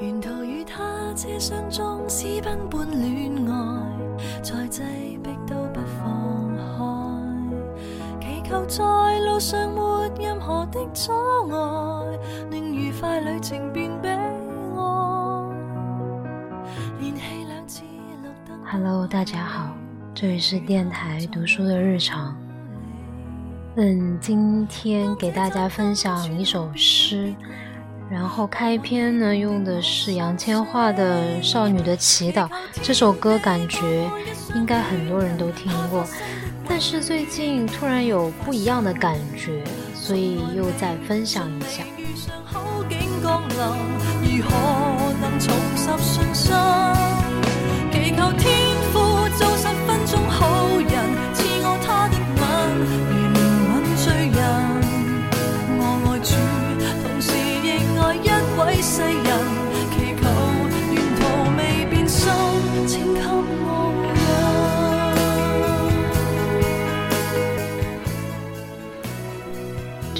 [0.00, 4.82] 沿途与他车厢中私奔般恋爱，在挤
[5.22, 6.50] 逼都不放
[8.18, 8.82] 开，祈求在
[9.20, 11.12] 路上没任何的阻
[11.52, 12.18] 碍，
[12.50, 14.32] 令愉快旅程变悲哀。
[16.98, 18.58] 连气两次绿灯。
[18.64, 19.76] Hello，大家好，
[20.14, 22.34] 这里是电台读书的日常。
[23.76, 27.34] 嗯，今天给大家分享一首诗。
[28.10, 32.48] 然后开篇呢，用的是杨千嬅的《少女的祈祷》
[32.82, 34.10] 这首歌，感觉
[34.54, 36.04] 应该很多人都听过，
[36.68, 39.62] 但是最近突然有不一样的感觉，
[39.94, 41.84] 所以又再分享一下。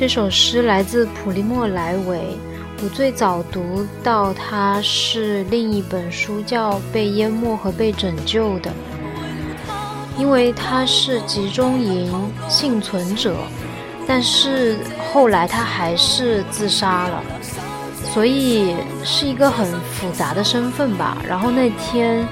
[0.00, 2.22] 这首诗来自普利莫莱维，
[2.82, 8.70] 我最早读到他是另一本书叫《被淹没和被拯救的》，
[10.18, 12.10] 因为他是集中营
[12.48, 13.36] 幸存者，
[14.08, 14.78] 但是
[15.12, 17.22] 后来他还是自杀了，
[18.14, 21.18] 所以是一个很复杂的身份吧。
[21.28, 22.26] 然后那天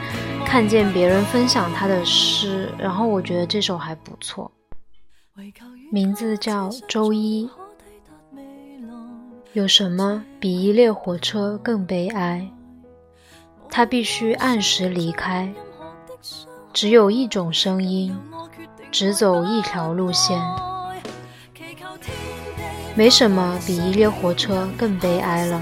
[0.47, 4.51] 看见别人分享他的诗，然后我觉得这首还不错。
[5.91, 7.49] 名字叫周一。
[9.55, 12.47] 有什么比一列火车更悲哀？
[13.71, 15.51] 他必须按时离开，
[16.75, 18.15] 只有一种声音，
[18.91, 20.39] 只走一条路线。
[22.95, 25.59] 没什么比一列火车更悲哀了，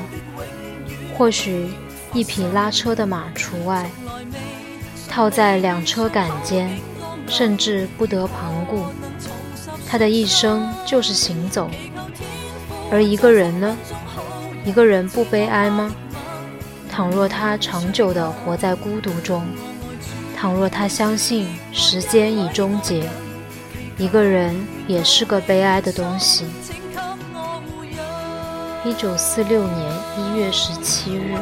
[1.17, 1.69] 或许
[2.13, 3.89] 一匹拉车的马除外，
[5.09, 6.69] 套在两车杆间，
[7.29, 8.87] 甚至不得旁顾。
[9.89, 11.71] 他的一生就是行走，
[12.91, 13.77] 而一个人呢？
[14.65, 15.95] 一个人不悲哀吗？
[16.91, 19.47] 倘若他长久的活在孤独中，
[20.37, 23.09] 倘若他相信时间已终结，
[23.97, 24.57] 一个人
[24.89, 26.47] 也是个悲哀的东西。
[28.85, 31.39] 一九四六年一月十七日。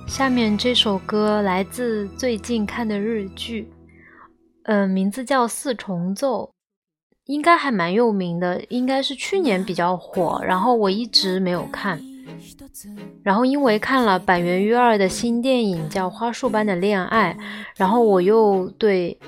[0.06, 3.66] 下面这首歌来自最近看的日剧。
[4.70, 6.44] 嗯，名字叫《四重奏》，
[7.26, 12.00] 应该还蛮有名的，应该是去年比较火，然后我一直没有看。
[13.24, 17.36] 然后因为看了板垣瑞二的新电影叫《花束般的恋爱》，
[17.76, 19.18] 然后我又对，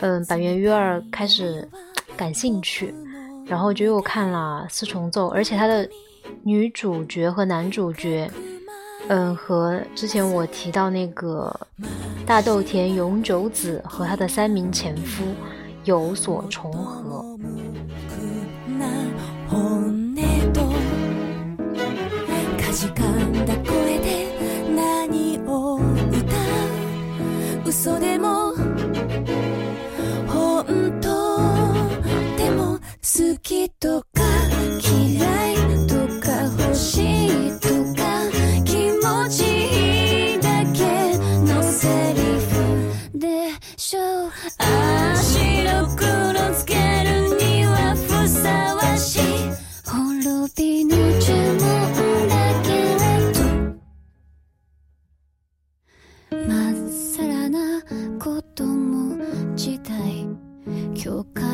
[0.00, 1.66] 嗯，板垣瑞二开始
[2.14, 2.94] 感兴趣，
[3.46, 5.88] 然后就又看了《四重奏》，而且他的
[6.44, 8.30] 女主角和男主角。
[9.08, 11.54] 嗯，和之前我提到那个
[12.26, 15.24] 大豆田永久子和他的三名前夫
[15.84, 17.24] 有所重合。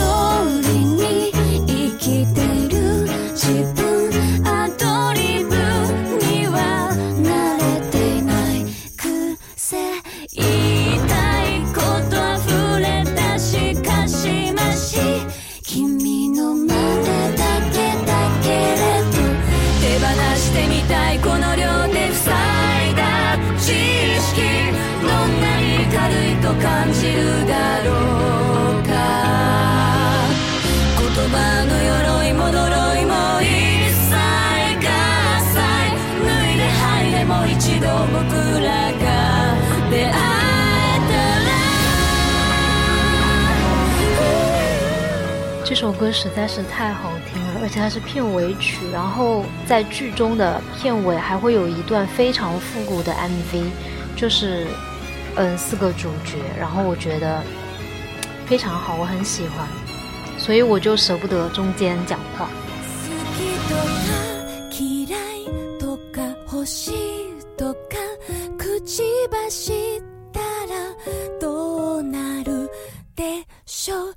[0.67, 1.31] りに
[1.65, 3.78] 生きてる自分
[37.49, 37.79] 一
[45.65, 48.89] 这首歌实在是太好听了，而且它是片尾曲。
[48.91, 53.63] 然后在剧中的片尾还会有一段非常复古的 MV，
[54.15, 54.67] 就是
[55.35, 57.41] 嗯四个主角，然后我觉得
[58.45, 59.67] 非常好，我很喜欢，
[60.37, 62.47] 所以我就舍不得中间讲话。
[68.89, 69.71] しばし
[70.33, 70.49] たら
[71.39, 72.67] どうなる
[73.15, 74.15] でしょう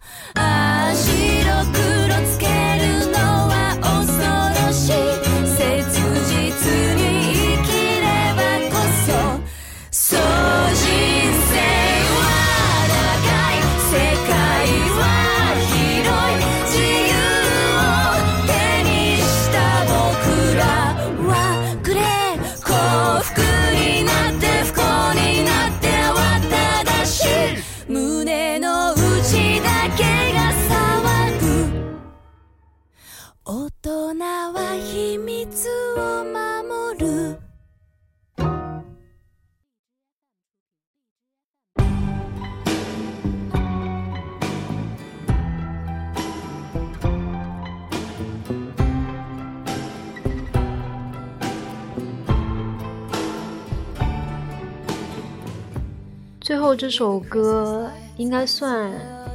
[56.75, 58.91] 这首歌应该算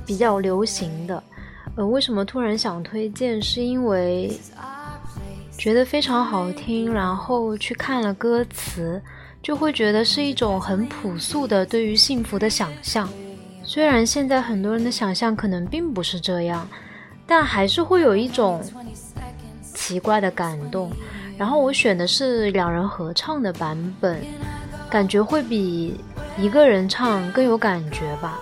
[0.06, 1.22] 比较流行的，
[1.76, 3.40] 呃，为什么突然想推荐？
[3.42, 4.38] 是因为
[5.58, 9.02] 觉得非常好听，然后去看了歌词，
[9.42, 13.08] 就会觉得是一种很朴素的对于幸福的想象。
[13.64, 16.68] 虽然现在很多人的想象可能并不是这样，
[17.28, 18.62] 但还是会有一种
[19.62, 20.92] 奇怪的感动。
[21.38, 24.20] 然后我选的是两人合唱的版本，
[24.90, 26.00] 感觉会比。
[26.40, 28.40] 一个人唱更有感觉吧。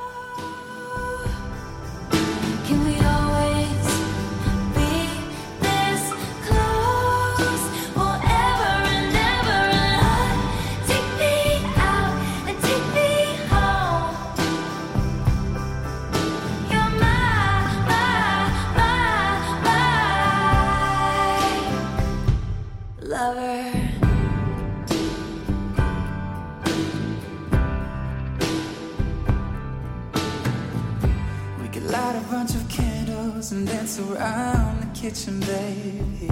[35.09, 36.31] kitchen, baby.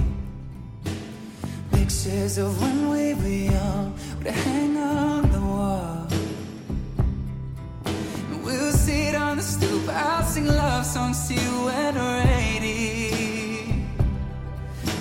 [1.72, 3.88] Pictures of when we were young
[4.18, 6.08] would hang on the wall.
[8.30, 12.70] And we'll sit on the stoop, I'll sing love songs to you when we're 80.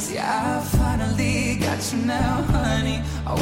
[0.06, 0.46] See, I
[0.78, 2.98] finally got you now, honey.
[3.26, 3.34] I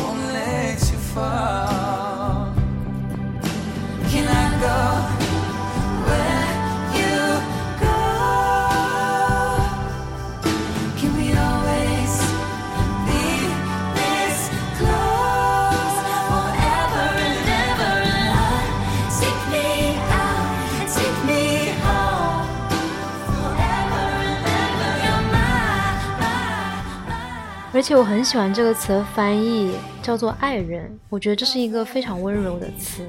[27.73, 30.93] 而且我很喜欢这个词的翻译，叫做“爱人”。
[31.09, 32.99] 我觉得这是一个非常温柔的词。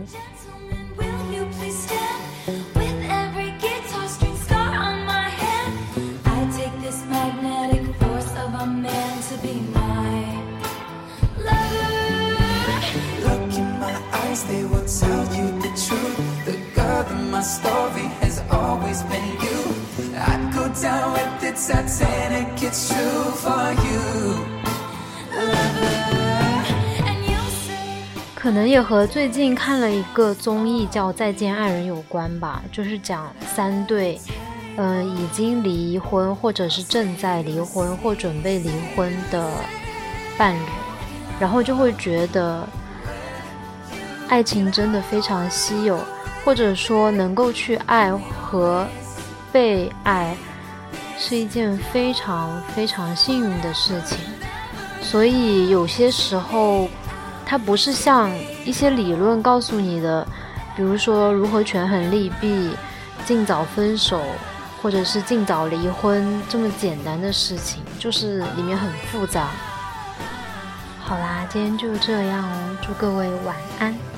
[28.42, 34.18] 可能也和最近看了一个综艺叫《再见爱人》有关吧，就是讲三对，
[34.76, 39.48] 嗯，已经离婚或者是正在离婚或准备离婚的
[40.36, 40.66] 伴侣，
[41.38, 42.66] 然后就会觉得，
[44.28, 46.00] 爱情真的非常稀有，
[46.44, 48.10] 或者说能够去爱
[48.42, 48.84] 和
[49.52, 50.34] 被爱
[51.16, 54.18] 是一件非常非常幸运的事情，
[55.00, 56.88] 所以有些时候。
[57.52, 58.30] 它不是像
[58.64, 60.26] 一些理论告诉你的，
[60.74, 62.70] 比如说如何权衡利弊、
[63.26, 64.22] 尽早分手，
[64.80, 69.50] 或者是尽早离婚这么简单的事情，就是里面很复杂。
[70.98, 74.11] 好啦，今天就这样哦，祝各位晚安。